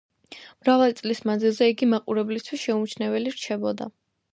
მრავალი 0.65 0.95
წლის 1.01 1.21
მანძილზე 1.31 1.69
იგი 1.75 1.91
მაყურებლისთვის 1.95 2.67
შეუმჩნეველი 2.67 3.41
რჩებოდა. 3.41 3.97